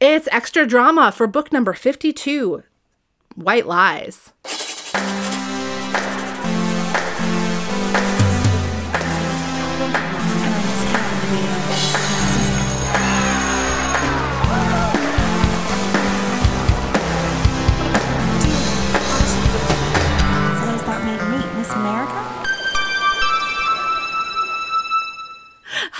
[0.00, 2.62] It's extra drama for book number 52
[3.34, 4.32] White Lies.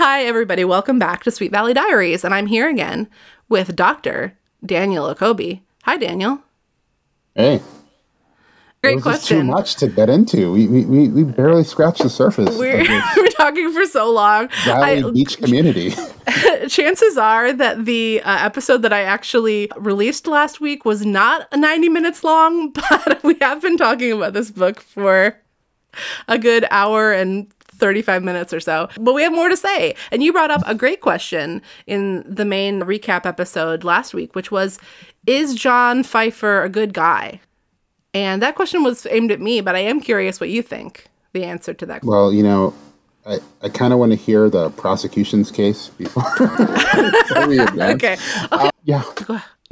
[0.02, 0.64] Hi, everybody.
[0.64, 2.24] Welcome back to Sweet Valley Diaries.
[2.24, 3.06] And I'm here again
[3.50, 4.34] with Dr.
[4.64, 5.60] Daniel Okobi.
[5.82, 6.42] Hi, Daniel.
[7.34, 7.60] Hey,
[8.82, 10.52] Great it just too much to get into.
[10.52, 12.78] We we, we, we barely scratched the surface We're,
[13.16, 14.48] we're talking for so long.
[14.64, 15.92] Valley I- Beach community.
[16.68, 21.90] chances are that the uh, episode that I actually released last week was not 90
[21.90, 25.36] minutes long, but we have been talking about this book for
[26.26, 28.88] a good hour and 35 minutes or so.
[29.00, 29.94] But we have more to say.
[30.12, 34.52] And you brought up a great question in the main recap episode last week, which
[34.52, 34.78] was
[35.26, 37.40] Is John Pfeiffer a good guy?
[38.12, 41.44] And that question was aimed at me, but I am curious what you think the
[41.44, 42.74] answer to that well, you know,
[43.26, 48.02] I, I kind of want to hear the prosecution's case before, before we advance.
[48.02, 48.14] Okay.
[48.14, 48.66] Okay.
[48.66, 49.02] Um, yeah.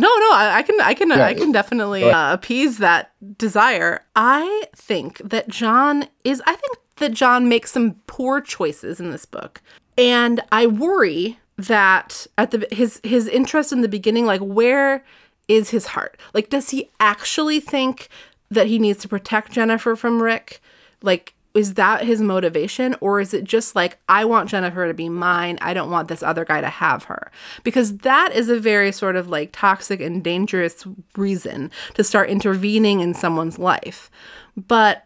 [0.01, 4.05] No, no, I, I can, I can, Yeah, I can definitely uh, appease that desire.
[4.15, 6.41] I think that John is.
[6.47, 9.61] I think that John makes some poor choices in this book,
[9.97, 15.05] and I worry that at the his his interest in the beginning, like where
[15.49, 16.19] is his heart?
[16.33, 18.09] Like, does he actually think
[18.51, 20.61] that he needs to protect Jennifer from Rick?
[21.03, 25.09] Like, is that his motivation or is it just like i want jennifer to be
[25.09, 27.31] mine i don't want this other guy to have her?
[27.65, 30.85] Because that is a very sort of like toxic and dangerous
[31.17, 34.11] reason to start intervening in someone's life.
[34.57, 35.05] But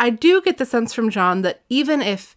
[0.00, 2.34] i do get the sense from john that even if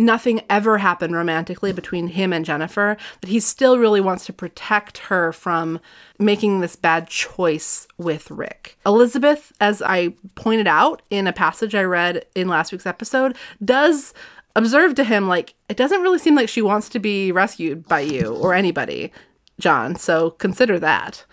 [0.00, 4.98] nothing ever happened romantically between him and jennifer that he still really wants to protect
[4.98, 5.78] her from
[6.18, 8.78] making this bad choice with Rick.
[8.84, 14.12] Elizabeth, as I pointed out in a passage I read in last week's episode, does
[14.54, 18.00] observe to him like it doesn't really seem like she wants to be rescued by
[18.00, 19.12] you or anybody,
[19.58, 19.96] John.
[19.96, 21.24] So consider that.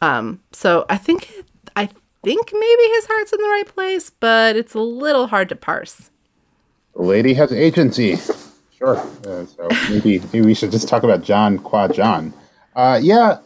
[0.00, 1.30] Um, so I think
[1.76, 1.90] I
[2.22, 6.10] think maybe his heart's in the right place, but it's a little hard to parse.
[6.94, 8.16] The lady has agency.
[8.76, 8.96] Sure.
[8.98, 12.32] Uh, so maybe maybe we should just talk about John Qua John.
[12.74, 13.38] Uh, yeah,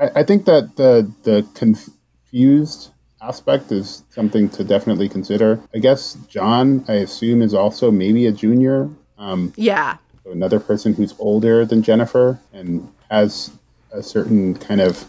[0.00, 2.90] I, I think that the the confused
[3.22, 5.60] aspect is something to definitely consider.
[5.74, 8.88] I guess John, I assume, is also maybe a junior.
[9.18, 9.96] Um, Yeah.
[10.24, 13.50] so another person who's older than Jennifer and has
[13.92, 15.04] a certain kind of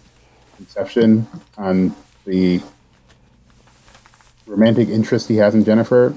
[0.55, 1.27] conception
[1.57, 1.95] on
[2.25, 2.61] the
[4.47, 6.15] romantic interest he has in Jennifer,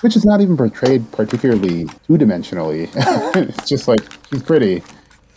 [0.00, 2.90] which is not even portrayed particularly two dimensionally.
[3.36, 4.00] it's just like
[4.30, 4.82] she's pretty,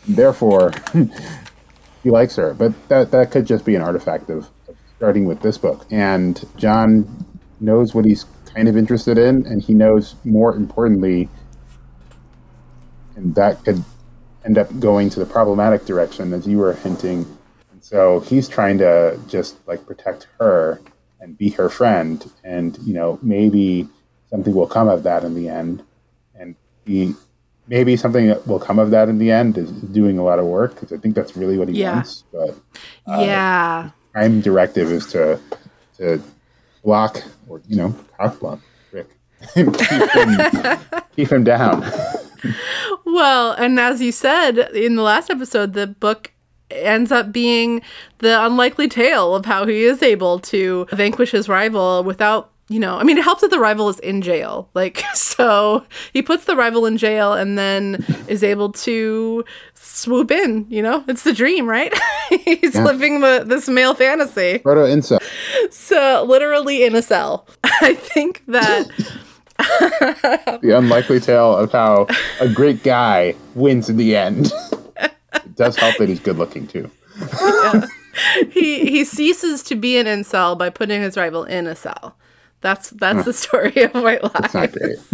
[0.08, 0.72] therefore
[2.04, 2.54] he likes her.
[2.54, 5.86] But that that could just be an artifact of, of starting with this book.
[5.92, 7.26] And John
[7.60, 11.30] knows what he's kind of interested in, and he knows more importantly
[13.22, 13.84] and that could
[14.46, 17.26] end up going to the problematic direction as you were hinting
[17.72, 20.82] and so he's trying to just like protect her
[21.20, 23.88] and be her friend and you know maybe
[24.31, 25.84] something will come of that in the end
[26.40, 26.56] and
[26.86, 27.14] he
[27.68, 30.46] maybe something that will come of that in the end is doing a lot of
[30.46, 31.96] work because i think that's really what he Yeah.
[31.96, 32.50] wants but
[33.08, 33.91] uh, yeah.
[34.14, 35.40] prime directive is to
[35.97, 36.22] to
[36.84, 38.59] block or you know cock block
[38.91, 39.08] rick
[39.53, 40.80] keep him,
[41.16, 41.84] keep him down
[43.06, 46.31] Well, and as you said in the last episode, the book
[46.72, 47.81] ends up being
[48.20, 52.98] the unlikely tale of how he is able to vanquish his rival without, you know,
[52.98, 54.70] I mean, it helps that the rival is in jail.
[54.76, 55.84] Like, so
[56.14, 59.44] he puts the rival in jail and then is able to
[59.76, 61.04] swoop in, you know?
[61.08, 61.94] It's the dream, right?
[62.30, 62.86] He's Yeah.
[62.86, 64.59] living the this male fantasy.
[64.59, 65.20] proto incel
[65.72, 67.46] So, literally in a cell.
[67.64, 68.88] I think that
[70.62, 72.08] the unlikely tale of how
[72.40, 74.52] a great guy wins in the end.
[74.98, 76.90] it does help that he's good looking too.
[78.52, 82.16] he he ceases to be an incel by putting his rival in a cell.
[82.61, 84.31] That's that's the story of White Lies.
[84.35, 84.97] It's not great.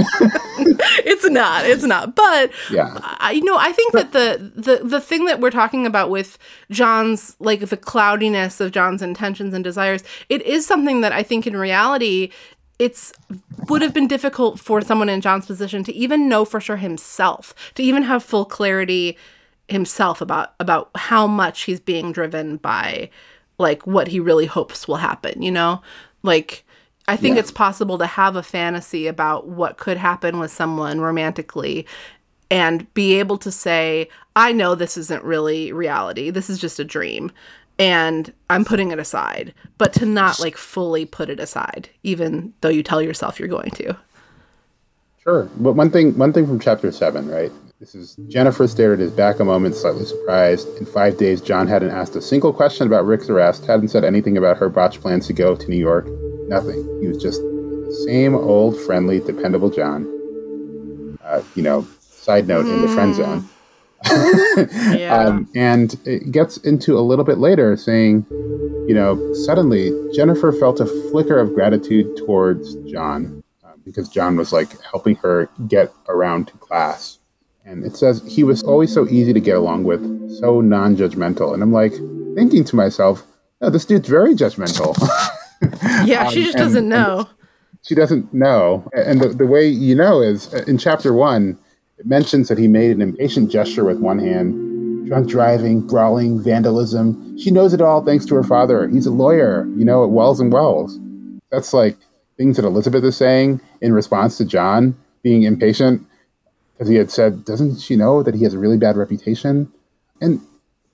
[1.06, 1.66] it's not.
[1.66, 2.16] It's not.
[2.16, 2.98] But Yeah.
[3.02, 6.38] I you know I think that the the the thing that we're talking about with
[6.70, 11.48] John's like the cloudiness of John's intentions and desires, it is something that I think
[11.48, 12.32] in reality
[12.80, 13.12] it's
[13.70, 17.56] would have been difficult for someone in John's position to even know for sure himself,
[17.76, 19.18] to even have full clarity
[19.68, 23.10] himself about about how much he's being driven by
[23.58, 25.82] like what he really hopes will happen, you know?
[26.24, 26.64] Like
[27.08, 27.40] I think Yeah.
[27.42, 31.86] it's possible to have a fantasy about what could happen with someone romantically
[32.52, 36.30] and be able to say, I know this isn't really reality.
[36.30, 37.32] This is just a dream.
[37.80, 42.70] And I'm putting it aside, but to not like fully put it aside, even though
[42.70, 43.96] you tell yourself you're going to.
[45.24, 45.50] Sure.
[45.58, 47.52] But one thing one thing from chapter seven, right?
[47.80, 50.68] This is Jennifer stared at his back a moment, slightly surprised.
[50.80, 54.38] In five days, John hadn't asked a single question about Rick's arrest, hadn't said anything
[54.38, 56.08] about her botched plans to go to New York.
[56.48, 57.00] Nothing.
[57.02, 60.06] He was just the same old, friendly, dependable John.
[61.24, 63.48] Uh, you know, side note in the friend zone.
[64.98, 65.16] Yeah.
[65.16, 68.26] Um, and it gets into a little bit later saying,
[68.88, 74.54] you know, suddenly Jennifer felt a flicker of gratitude towards John uh, because John was
[74.54, 77.20] like helping her get around to class.
[77.66, 80.02] And it says he was always so easy to get along with,
[80.40, 81.54] so non judgmental.
[81.54, 81.94] And I'm like
[82.36, 83.24] thinking to myself,
[83.62, 84.96] no, this dude's very judgmental.
[86.08, 87.30] yeah, she um, just and- doesn't know.
[87.84, 88.88] she doesn't know.
[88.94, 91.58] And the, the way you know is uh, in chapter one,
[91.98, 97.38] it mentions that he made an impatient gesture with one hand, drunk driving, brawling, vandalism.
[97.38, 98.88] She knows it all thanks to her father.
[98.88, 101.00] He's a lawyer, you know, at Wells and Wells.
[101.52, 101.98] That's like
[102.38, 106.06] things that Elizabeth is saying in response to John being impatient
[106.74, 109.72] because he had said, doesn't she know that he has a really bad reputation?
[110.22, 110.40] And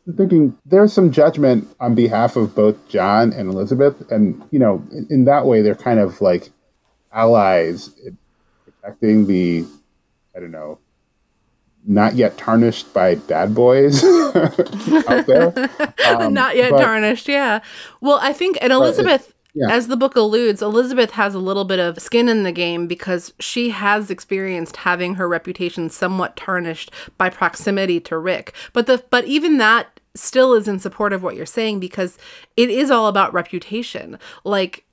[0.05, 4.11] I'm thinking there's some judgment on behalf of both John and Elizabeth.
[4.11, 6.49] And, you know, in, in that way, they're kind of like
[7.13, 8.17] allies in
[8.65, 9.65] protecting the,
[10.35, 10.79] I don't know,
[11.85, 14.03] not yet tarnished by bad boys
[15.07, 15.69] out there.
[16.05, 17.61] Um, Not yet but- tarnished, yeah.
[18.01, 19.69] Well, I think, and Elizabeth, yeah.
[19.69, 23.33] as the book alludes, Elizabeth has a little bit of skin in the game because
[23.39, 28.53] she has experienced having her reputation somewhat tarnished by proximity to Rick.
[28.73, 32.17] But the but even that still is in support of what you're saying because
[32.55, 34.19] it is all about reputation.
[34.43, 34.85] Like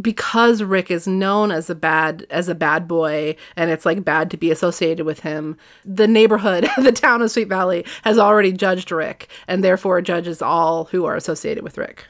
[0.00, 4.30] because Rick is known as a bad as a bad boy and it's like bad
[4.30, 8.90] to be associated with him, the neighborhood, the town of Sweet Valley has already judged
[8.90, 12.06] Rick and therefore judges all who are associated with Rick.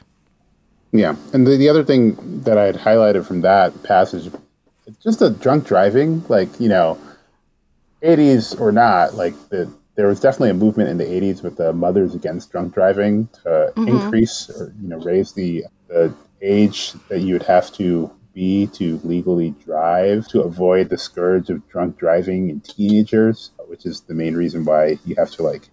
[0.91, 4.31] Yeah, and the, the other thing that I had highlighted from that passage,
[5.03, 6.97] just the drunk driving, like you know,
[8.01, 11.73] eighties or not, like the there was definitely a movement in the eighties with the
[11.73, 13.87] Mothers Against Drunk Driving to mm-hmm.
[13.87, 18.99] increase or you know raise the the age that you would have to be to
[19.03, 24.35] legally drive to avoid the scourge of drunk driving in teenagers, which is the main
[24.35, 25.69] reason why you have to like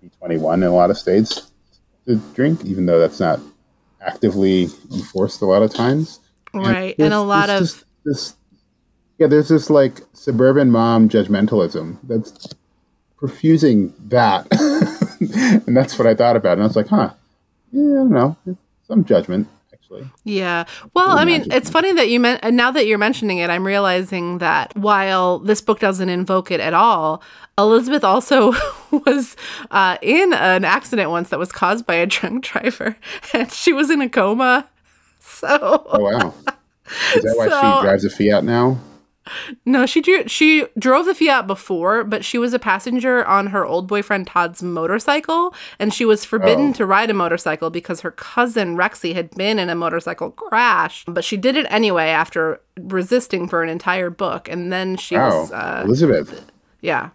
[0.00, 1.50] be twenty one in a lot of states
[2.06, 3.40] to drink, even though that's not
[4.06, 6.20] actively enforced a lot of times.
[6.52, 6.96] Right.
[6.96, 8.34] there's- And a lot of just this
[9.18, 12.48] yeah, there's this like suburban mom judgmentalism that's
[13.16, 14.46] profusing that.
[15.66, 16.54] and that's what I thought about.
[16.54, 17.10] And I was like, huh,
[17.72, 18.36] yeah, I don't know.
[18.86, 19.48] Some judgment,
[19.84, 20.10] actually.
[20.24, 20.64] Yeah.
[20.94, 23.66] Well, I mean, it's funny that you meant, and now that you're mentioning it, I'm
[23.66, 27.22] realizing that while this book doesn't invoke it at all,
[27.58, 28.52] Elizabeth also
[28.90, 29.36] was
[29.70, 32.96] uh, in an accident once that was caused by a drunk driver,
[33.32, 34.68] and she was in a coma.
[35.26, 35.48] So,
[35.90, 36.34] Oh wow.
[37.16, 38.78] Is that why So- she drives a Fiat now?
[39.64, 43.64] No, she drew, she drove the Fiat before, but she was a passenger on her
[43.64, 46.72] old boyfriend Todd's motorcycle, and she was forbidden Oh.
[46.74, 51.04] to ride a motorcycle because her cousin Rexy had been in a motorcycle crash.
[51.08, 55.40] But she did it anyway after resisting for an entire book, and then she Wow.
[55.40, 56.50] was, uh, Elizabeth.
[56.80, 57.08] yeah,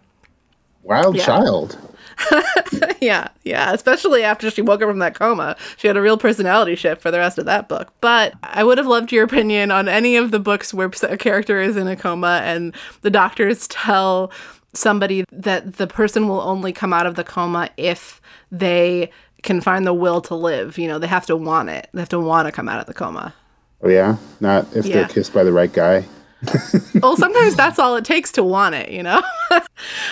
[0.84, 1.26] Wild Yeah.
[1.26, 1.78] child.
[3.02, 3.74] yeah, yeah.
[3.74, 7.12] Especially after she woke up from that coma, she had a real personality shift for
[7.12, 7.92] the rest of that book.
[8.02, 11.62] But I would have loved your opinion on any of the books where a character
[11.62, 14.32] is in a coma and the doctors tell
[14.74, 18.22] somebody that the person will only come out of the coma if
[18.52, 19.10] they
[19.42, 20.78] can find the will to live.
[20.78, 21.90] You know, they have to want it.
[21.94, 23.34] They have to want to come out of the coma.
[23.82, 24.18] Oh yeah?
[24.40, 24.96] Not if Yeah.
[24.98, 26.06] they're kissed by the right guy.
[27.02, 28.90] well, sometimes that's all it takes to want it.
[28.92, 29.22] You know.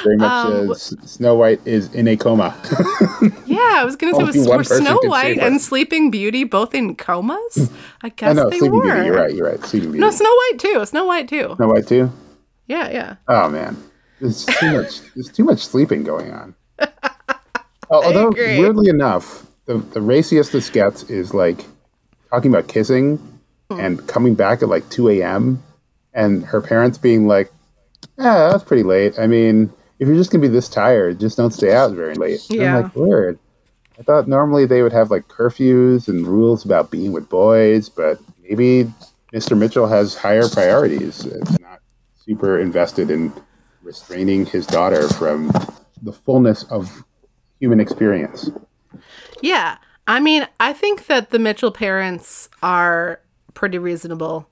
[0.03, 2.55] Very much Um, as Snow White is in a coma.
[3.45, 6.95] Yeah, I was gonna say Only was, were Snow White and Sleeping Beauty both in
[6.95, 7.71] comas?
[8.03, 8.83] I guess they Sleeping were.
[8.83, 9.05] Beauty.
[9.07, 9.33] You're right.
[9.33, 9.63] You're right.
[9.65, 9.99] Sleeping Beauty.
[10.01, 10.85] No, Snow White too.
[10.85, 11.53] Snow White too.
[11.55, 12.11] Snow White too.
[12.67, 13.15] Yeah, yeah.
[13.27, 13.75] Oh man,
[14.19, 15.01] there's too much.
[15.15, 16.53] There's too much sleeping going on.
[16.79, 21.65] Al- Although weirdly enough, the the raciest this gets is like
[22.29, 23.17] talking about kissing
[23.71, 23.79] Hmm.
[23.81, 25.61] and coming back at like 2 a.m.
[26.13, 27.51] and her parents being like,
[28.19, 31.53] "Ah, that's pretty late." I mean, if you're just gonna be this tired, just don't
[31.53, 32.45] stay out very late.
[32.49, 32.77] Yeah.
[32.77, 33.39] I'm like, weird.
[33.99, 38.19] I thought normally they would have like curfews and rules about being with boys, but
[38.43, 38.91] maybe
[39.33, 39.57] Mr.
[39.57, 41.25] Mitchell has higher priorities.
[41.25, 41.81] It's not
[42.15, 43.33] super invested in
[43.81, 45.51] restraining his daughter from
[46.03, 47.03] the fullness of
[47.59, 48.51] human experience.
[49.41, 49.77] Yeah.
[50.07, 53.19] I mean, I think that the Mitchell parents are
[53.53, 54.47] pretty reasonable,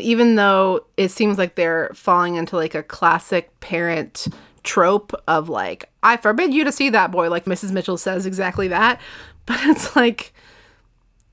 [0.00, 4.28] even though it seems like they're falling into like a classic parent
[4.62, 7.30] trope of like, I forbid you to see that boy.
[7.30, 7.72] Like Mrs.
[7.72, 9.00] Mitchell says exactly that.
[9.46, 10.32] But it's like,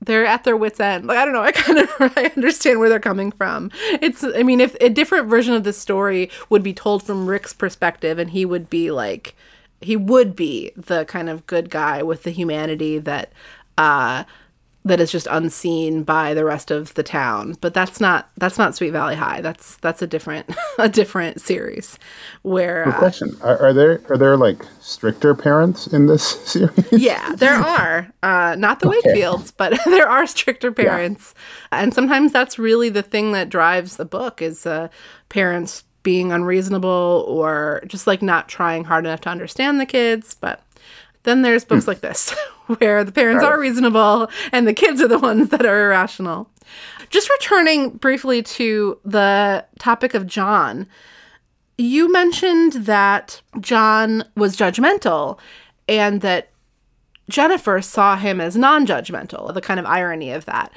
[0.00, 1.06] they're at their wits end.
[1.06, 3.70] Like I don't know, I kind of I understand where they're coming from.
[4.00, 7.52] It's I mean if a different version of this story would be told from Rick's
[7.52, 9.34] perspective and he would be like
[9.80, 13.32] he would be the kind of good guy with the humanity that
[13.76, 14.24] uh
[14.88, 17.56] that is just unseen by the rest of the town.
[17.60, 19.40] But that's not that's not Sweet Valley High.
[19.40, 21.98] That's that's a different a different series
[22.42, 23.36] where Good uh, question.
[23.42, 26.92] Are, are there are there like stricter parents in this series?
[26.92, 28.12] Yeah, there are.
[28.22, 31.34] Uh, not the Wakefields, but there are stricter parents.
[31.70, 34.88] And sometimes that's really the thing that drives the book is uh,
[35.28, 40.34] parents being unreasonable or just like not trying hard enough to understand the kids.
[40.34, 40.62] But
[41.24, 42.34] then there's books like this
[42.78, 46.50] where the parents are reasonable and the kids are the ones that are irrational.
[47.10, 50.86] Just returning briefly to the topic of John,
[51.78, 55.38] you mentioned that John was judgmental
[55.88, 56.50] and that
[57.30, 60.72] Jennifer saw him as non judgmental, the kind of irony of that.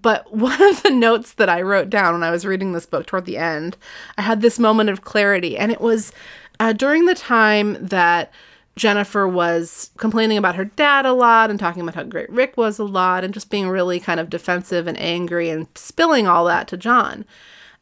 [0.00, 3.06] But one of the notes that I wrote down when I was reading this book
[3.06, 3.76] toward the end,
[4.16, 5.56] I had this moment of clarity.
[5.56, 6.12] And it was
[6.60, 8.32] uh, during the time that
[8.76, 12.78] Jennifer was complaining about her dad a lot and talking about how great Rick was
[12.78, 16.66] a lot and just being really kind of defensive and angry and spilling all that
[16.68, 17.24] to John.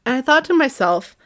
[0.05, 1.17] And I thought to myself,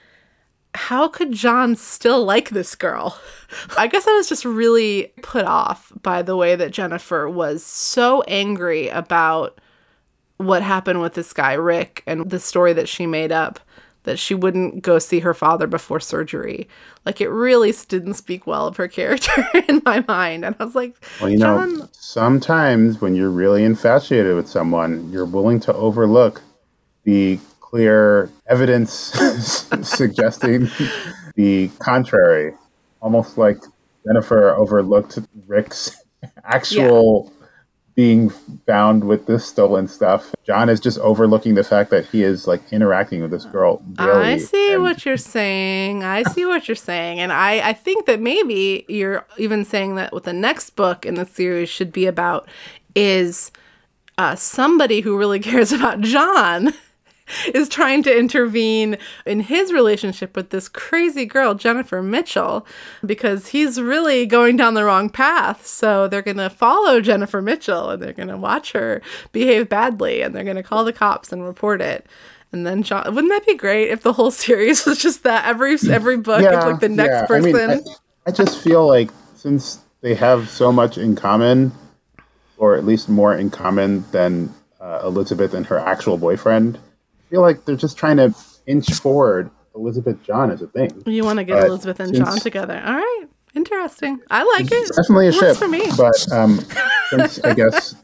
[0.75, 3.18] how could John still like this girl?
[3.78, 8.23] I guess I was just really put off by the way that Jennifer was so
[8.23, 9.61] angry about
[10.37, 13.58] what happened with this guy, Rick, and the story that she made up
[14.07, 16.69] that she wouldn't go see her father before surgery.
[17.07, 20.45] Like, it really didn't speak well of her character in my mind.
[20.47, 25.11] And I was like, Well, you John, know, sometimes when you're really infatuated with someone,
[25.13, 26.43] you're willing to overlook
[27.05, 28.93] the clear evidence
[29.83, 30.69] suggesting
[31.37, 32.55] the contrary.
[33.03, 33.59] Almost like
[34.07, 35.97] Jennifer overlooked Rick's
[36.45, 37.33] actual
[37.97, 38.29] being
[38.67, 40.35] found with this stolen stuff.
[40.45, 44.11] John is just overlooking the fact that he is like interacting with this girl daily.
[44.11, 46.05] I see and- what you're saying.
[46.05, 47.21] I see what you're saying.
[47.21, 51.15] And I, I think that maybe you're even saying that what the next book in
[51.15, 52.47] the series should be about
[52.95, 53.50] is
[54.19, 56.75] uh, somebody who really cares about John
[57.54, 62.66] is trying to intervene in his relationship with this crazy girl, Jennifer Mitchell,
[63.04, 65.66] because he's really going down the wrong path.
[65.66, 69.02] So they're going to follow Jennifer Mitchell and they're going to watch her
[69.33, 72.06] behave badly and they're going to call the cops and report it.
[72.52, 75.76] And then John, wouldn't that be great if the whole series was just that every
[75.90, 77.26] every book it's like the next yeah.
[77.26, 77.56] person?
[77.56, 77.85] I, mean,
[78.26, 81.73] I, I just feel like since they have so much in common,
[82.56, 86.78] or at least more in common than uh, Elizabeth and her actual boyfriend,
[87.30, 88.35] feel like they're just trying to
[88.66, 91.02] inch forward Elizabeth John as a thing.
[91.06, 92.83] you want to get but Elizabeth and John together.
[92.85, 93.25] All right.
[93.54, 94.21] Interesting.
[94.30, 94.88] I like it.
[94.95, 95.83] Definitely a Works ship, for me.
[95.97, 96.61] but um,
[97.11, 97.95] since I guess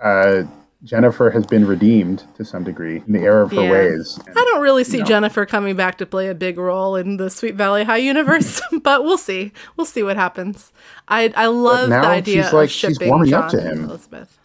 [0.00, 0.44] uh,
[0.84, 3.70] Jennifer has been redeemed to some degree in the error of her Yeah.
[3.72, 4.18] ways.
[4.28, 5.04] I don't really see No.
[5.04, 9.02] Jennifer coming back to play a big role in the Sweet Valley High universe, but
[9.04, 9.52] we'll see.
[9.76, 10.72] We'll see what happens.
[11.08, 13.84] I I love the idea she's like- of she's shipping warming John up to him.
[13.84, 14.38] Elizabeth.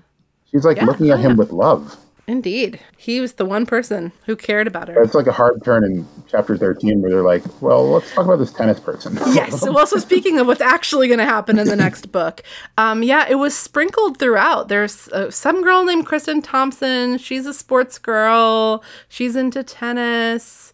[0.52, 1.38] She's like Yeah, looking at oh, him yeah.
[1.38, 1.96] with love.
[2.28, 5.02] Indeed, he was the one person who cared about her.
[5.04, 8.38] It's like a hard turn in chapter 13 where they're like, well, let's talk about
[8.38, 9.14] this tennis person.
[9.28, 9.62] yes.
[9.62, 12.42] Well, so speaking of what's actually going to happen in the next book,
[12.80, 14.70] um, yeah, it was sprinkled throughout.
[14.70, 17.20] There's uh, some girl named Kristen Thompson.
[17.20, 18.84] She's a sports girl.
[19.08, 20.74] She's into tennis,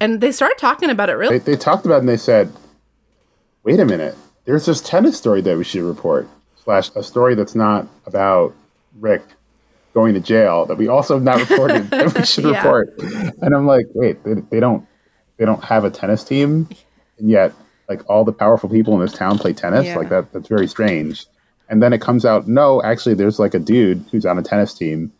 [0.00, 1.14] and they started talking about it.
[1.14, 2.50] Really, they, they talked about it and they said,
[3.62, 4.16] wait a minute,
[4.46, 6.26] there's this tennis story that we should report,
[6.64, 8.54] slash a story that's not about
[8.98, 9.22] Rick
[9.98, 12.62] going to jail that we also have not reported that we should Yeah.
[12.62, 12.94] report.
[13.42, 14.86] And I'm like, wait, they, they don't
[15.38, 16.68] they don't have a tennis team,
[17.18, 17.52] and yet
[17.88, 19.86] like all the powerful people in this town play tennis.
[19.86, 19.96] Yeah.
[19.96, 21.26] Like that that's very strange.
[21.70, 24.72] And then it comes out, no, actually, there's like a dude who's on a tennis
[24.72, 25.12] team,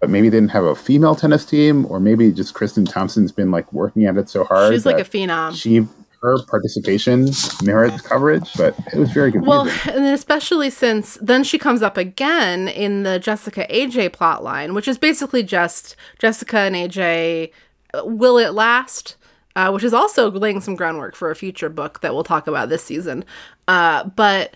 [0.00, 3.50] but maybe they didn't have a female tennis team, or maybe just Kristen Thompson's been
[3.50, 4.72] like working at it so hard.
[4.74, 5.54] she's like a phenom.
[5.54, 5.86] She
[6.24, 7.28] her participation
[7.62, 9.48] merits coverage, but it was very confusing.
[9.48, 14.88] Well, and especially since then she comes up again in the Jessica AJ plotline, which
[14.88, 17.52] is basically just Jessica and AJ
[17.92, 19.16] uh, will it last,
[19.54, 22.70] uh, which is also laying some groundwork for a future book that we'll talk about
[22.70, 23.24] this season.
[23.68, 24.54] Uh, but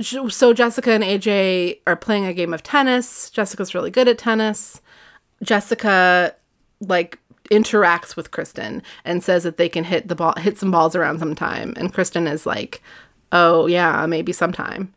[0.00, 3.30] so Jessica and AJ are playing a game of tennis.
[3.30, 4.80] Jessica's really good at tennis.
[5.42, 6.34] Jessica
[6.80, 7.18] like
[7.50, 11.18] interacts with Kristen and says that they can hit the ball hit some balls around
[11.18, 12.82] sometime and Kristen is like,
[13.32, 14.92] "Oh yeah, maybe sometime."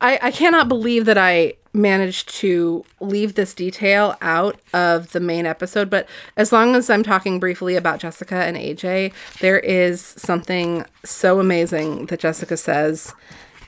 [0.00, 5.46] I, I cannot believe that I managed to leave this detail out of the main
[5.46, 10.84] episode, but as long as I'm talking briefly about Jessica and AJ, there is something
[11.04, 13.12] so amazing that Jessica says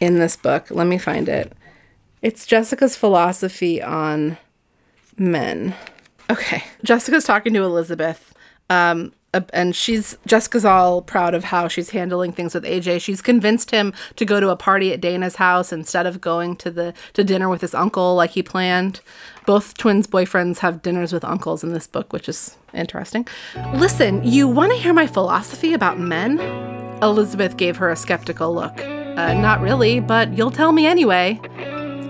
[0.00, 0.70] in this book.
[0.70, 1.52] Let me find it.
[2.22, 4.38] It's Jessica's philosophy on
[5.16, 5.74] men.
[6.30, 6.64] Okay.
[6.84, 8.32] Jessica's talking to Elizabeth.
[8.68, 9.12] Um,
[9.52, 13.00] and she's Jessica's all proud of how she's handling things with AJ.
[13.00, 16.70] She's convinced him to go to a party at Dana's house instead of going to
[16.70, 19.00] the to dinner with his uncle like he planned.
[19.46, 23.26] Both twins' boyfriends have dinners with uncles in this book, which is interesting.
[23.74, 26.40] Listen, you want to hear my philosophy about men?
[27.02, 28.80] Elizabeth gave her a skeptical look.
[28.80, 31.40] Uh, not really, but you'll tell me anyway.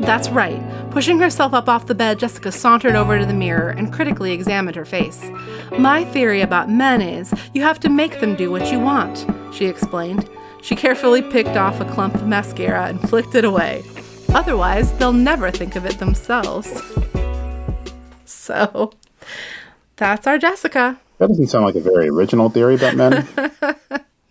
[0.00, 0.60] That's right.
[0.90, 4.74] Pushing herself up off the bed, Jessica sauntered over to the mirror and critically examined
[4.76, 5.30] her face.
[5.78, 9.66] My theory about men is you have to make them do what you want, she
[9.66, 10.28] explained.
[10.62, 13.84] She carefully picked off a clump of mascara and flicked it away.
[14.30, 16.80] Otherwise, they'll never think of it themselves.
[18.24, 18.92] So,
[19.96, 20.98] that's our Jessica.
[21.18, 23.28] That doesn't sound like a very original theory about men.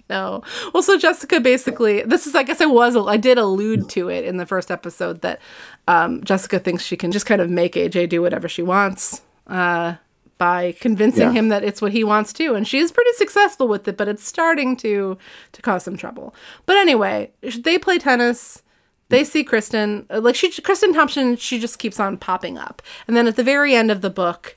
[0.09, 0.41] No.
[0.73, 4.25] Well, so Jessica basically, this is, I guess I was, I did allude to it
[4.25, 5.39] in the first episode that
[5.87, 9.95] um, Jessica thinks she can just kind of make AJ do whatever she wants uh,
[10.39, 11.31] by convincing Yeah.
[11.33, 12.55] him that it's what he wants to.
[12.55, 15.17] And she's pretty successful with it, but it's starting to
[15.51, 16.33] to cause some trouble.
[16.65, 18.63] But anyway, they play tennis.
[19.09, 22.81] They see Kristen, uh, like she, Kristen Thompson, she just keeps on popping up.
[23.07, 24.55] And then at the very end of the book,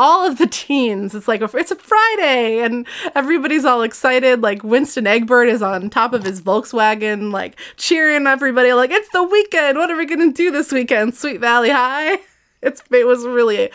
[0.00, 1.14] all of the teens.
[1.14, 4.40] It's like it's a friday and everybody's all excited.
[4.40, 9.22] Like winston egbert is on top of his volkswagen like cheering everybody like it's the
[9.22, 9.76] weekend.
[9.76, 11.14] What are we gonna do this weekend?
[11.14, 12.18] Sweet valley high.
[12.62, 13.70] It's it was really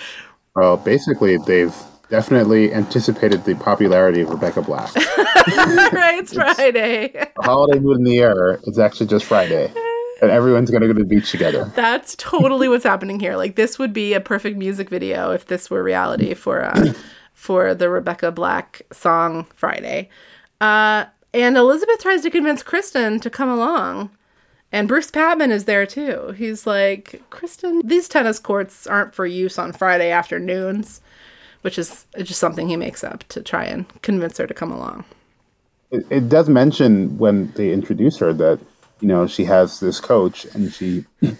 [0.55, 1.75] well, basically, they've
[2.09, 4.95] definitely anticipated the popularity of Rebecca Black.
[4.95, 7.11] right it's friday.
[7.13, 8.59] A holiday mood in the air.
[8.63, 9.65] It's actually just Friday,
[10.21, 11.65] and everyone's going to go to the beach together.
[11.75, 13.35] that's totally what's happening here.
[13.35, 16.93] Like this would be a perfect music video if this were reality for uh
[17.33, 20.09] for the rebecca black song friday.
[20.61, 24.09] Uh and elizabeth tries to convince kristen to come along.
[24.71, 26.33] And bruce patman is there too.
[26.37, 31.01] He's like kristen these tennis courts aren't for use on friday afternoons
[31.65, 35.03] which is just something he makes up to try and convince her to come along.
[35.89, 38.59] It, it does mention when they introduce her that
[38.99, 41.05] you know she has this coach and she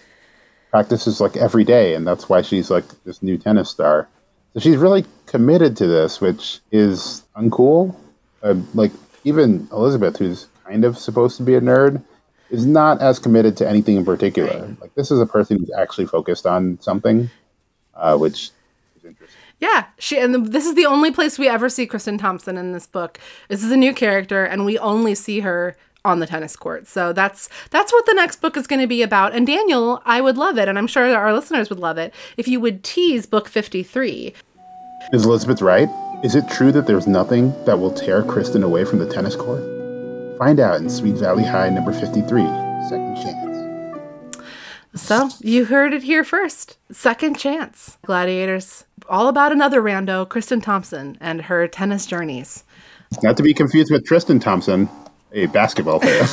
[0.72, 4.08] practices like every day, and that's why she's like this new tennis star.
[4.54, 7.96] So she's really committed to this, which is uncool.
[8.44, 8.91] Uh, like
[9.24, 12.04] even Elizabeth, who's kind of supposed to be a nerd,
[12.50, 14.76] is not as committed to anything in particular.
[14.82, 17.30] Like this is a person who's actually focused on something,
[17.94, 18.52] uh, which
[18.96, 19.41] is interesting.
[19.60, 22.86] Yeah, she and this is the only place we ever see Kristen Thompson in this
[22.86, 23.20] book.
[23.48, 26.88] This is a new character, and we only see her on the tennis court.
[26.88, 29.34] So that's that's what the next book is going to be about.
[29.34, 32.48] And Daniel, I would love it, and I'm sure our listeners would love it if
[32.48, 34.34] you would tease book 53.
[35.12, 35.89] Is Elizabeth right?
[36.24, 39.62] Is it true that there's nothing that will tear Kristen away from the tennis court?
[40.38, 42.22] Find out in Sweet Valley High number 53,
[42.89, 43.46] Second Chance.
[44.96, 46.78] So you heard it here first.
[46.89, 47.98] Second chance.
[48.06, 48.86] Gladiators.
[49.10, 52.63] All about another rando, Kristen Thompson, and her tennis journeys.
[53.22, 54.89] Not to be confused with Tristan Thompson,
[55.36, 56.26] a basketball player.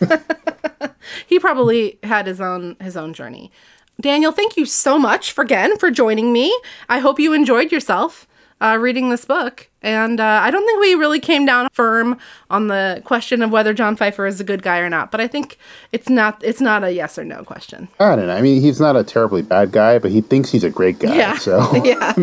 [1.26, 3.50] he probably had his own his own journey.
[4.00, 6.56] Daniel, thank you so much for again for joining me.
[6.88, 8.26] I hope you enjoyed yourself
[8.60, 12.18] uh, reading this book, and uh, I don't think we really came down firm
[12.50, 15.10] on the question of whether John Pfeiffer is a good guy or not.
[15.10, 15.58] But I think
[15.92, 17.88] it's not it's not a yes or no question.
[17.98, 18.36] I don't know.
[18.36, 21.14] I mean, he's not a terribly bad guy, but he thinks he's a great guy.
[21.14, 22.14] Yeah, So yeah,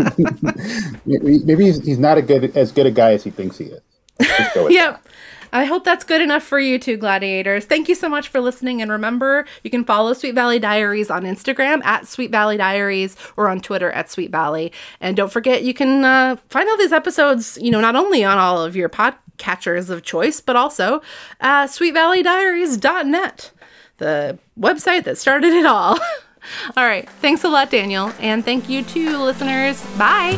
[1.05, 3.65] maybe maybe he's, he's not a good as good a guy as he thinks he
[3.65, 3.81] is.
[4.19, 5.03] Let's go with yep.
[5.51, 7.65] I hope that's good enough for you two gladiators.
[7.65, 8.81] Thank you so much for listening.
[8.81, 13.49] And remember, you can follow Sweet Valley Diaries on Instagram at Sweet Valley Diaries or
[13.49, 14.71] on Twitter at Sweet Valley.
[14.99, 18.37] And don't forget, you can uh, find all these episodes, you know, not only on
[18.37, 21.01] all of your podcatchers of choice, but also
[21.39, 23.51] at sweetvalleydiaries.net,
[23.97, 25.97] the website that started it all.
[26.77, 27.09] all right.
[27.21, 28.13] Thanks a lot, Daniel.
[28.19, 29.83] And thank you to listeners.
[29.97, 30.37] Bye.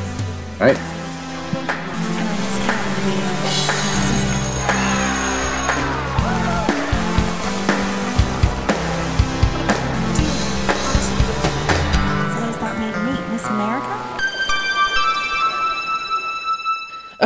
[0.59, 0.88] All right.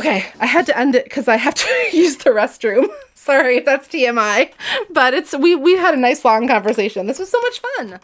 [0.03, 2.87] Okay, I had to end it because I have to use the restroom.
[3.15, 4.51] Sorry that's TMI,
[4.89, 7.07] but it's we we had a nice long conversation.
[7.07, 8.01] This was so much fun.